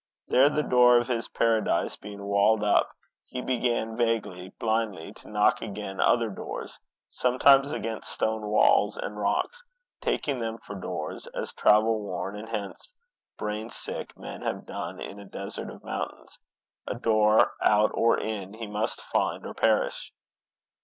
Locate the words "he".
3.23-3.39, 18.55-18.65